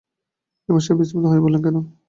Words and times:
ইমাম 0.69 0.79
সাহেব 0.79 0.97
বিস্মিত 0.99 1.25
হয়ে 1.27 1.43
বললেন, 1.45 1.61
কেন? 1.65 1.77